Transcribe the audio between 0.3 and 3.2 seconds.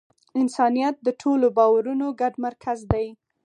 انسانیت د ټولو باورونو ګډ مرکز دی.